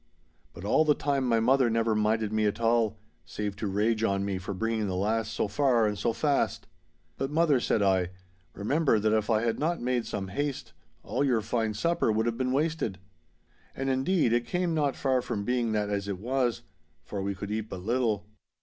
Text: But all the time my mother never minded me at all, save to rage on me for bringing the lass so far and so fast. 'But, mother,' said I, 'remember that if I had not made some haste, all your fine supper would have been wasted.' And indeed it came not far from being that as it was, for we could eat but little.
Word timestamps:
But 0.55 0.65
all 0.65 0.83
the 0.83 0.95
time 0.95 1.27
my 1.27 1.39
mother 1.39 1.69
never 1.69 1.93
minded 1.93 2.33
me 2.33 2.47
at 2.47 2.59
all, 2.59 2.97
save 3.23 3.55
to 3.57 3.67
rage 3.67 4.03
on 4.03 4.25
me 4.25 4.39
for 4.39 4.51
bringing 4.51 4.87
the 4.87 4.95
lass 4.95 5.29
so 5.29 5.47
far 5.47 5.85
and 5.85 5.95
so 5.95 6.11
fast. 6.11 6.65
'But, 7.17 7.29
mother,' 7.29 7.59
said 7.59 7.83
I, 7.83 8.09
'remember 8.55 8.97
that 8.97 9.13
if 9.13 9.29
I 9.29 9.43
had 9.43 9.59
not 9.59 9.79
made 9.79 10.07
some 10.07 10.29
haste, 10.29 10.73
all 11.03 11.23
your 11.23 11.41
fine 11.41 11.75
supper 11.75 12.11
would 12.11 12.25
have 12.25 12.35
been 12.35 12.51
wasted.' 12.51 12.97
And 13.75 13.91
indeed 13.91 14.33
it 14.33 14.47
came 14.47 14.73
not 14.73 14.95
far 14.95 15.21
from 15.21 15.45
being 15.45 15.71
that 15.73 15.91
as 15.91 16.07
it 16.07 16.17
was, 16.17 16.63
for 17.03 17.21
we 17.21 17.35
could 17.35 17.51
eat 17.51 17.69
but 17.69 17.83
little. 17.83 18.25